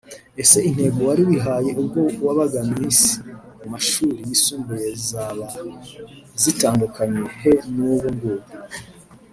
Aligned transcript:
Ese 0.41 0.57
intego 0.69 0.99
wari 1.07 1.21
wihaye 1.29 1.71
ubwo 1.81 1.99
wabaga 2.25 2.59
Miss 2.77 2.99
mu 3.61 3.65
mashuri 3.73 4.19
yisumbuye 4.29 4.89
zaba 5.09 5.47
zitandukaniye 6.41 7.27
he 7.41 7.53
n’ubu 7.75 8.07
ngubu 8.15 8.51